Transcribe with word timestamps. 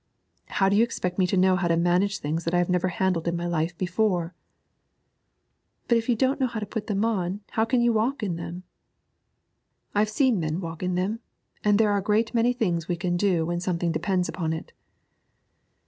'How 0.47 0.67
do 0.67 0.75
you 0.75 0.83
expect 0.83 1.19
me 1.19 1.27
to 1.27 1.37
know 1.37 1.55
how 1.55 1.67
to 1.67 1.77
manage 1.77 2.17
things 2.17 2.43
that 2.43 2.55
I 2.55 2.57
have 2.57 2.71
never 2.71 2.87
handled 2.87 3.27
in 3.27 3.35
my 3.35 3.45
life 3.45 3.77
before?' 3.77 4.33
'But 5.87 5.95
if 5.99 6.09
you 6.09 6.15
don't 6.15 6.39
know 6.39 6.47
how 6.47 6.59
to 6.59 6.65
put 6.65 6.87
them 6.87 7.05
on 7.05 7.41
how 7.51 7.65
can 7.65 7.81
you 7.83 7.93
walk 7.93 8.23
in 8.23 8.35
them?' 8.35 8.63
'I 9.93 9.99
have 9.99 10.09
seen 10.09 10.39
men 10.39 10.59
walk 10.59 10.81
in 10.81 10.95
them, 10.95 11.19
and 11.63 11.77
there 11.77 11.91
are 11.91 11.99
a 11.99 12.01
great 12.01 12.33
many 12.33 12.51
things 12.51 12.87
we 12.87 12.95
can 12.95 13.15
do 13.15 13.45
when 13.45 13.59
something 13.59 13.91
depends 13.91 14.27
upon 14.27 14.53
it.' 14.53 14.71